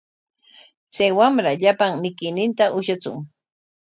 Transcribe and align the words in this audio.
Chay 0.93 1.11
wamra 1.17 1.51
llapan 1.61 1.91
mikuyninta 2.03 2.65
ushatsun. 2.77 3.17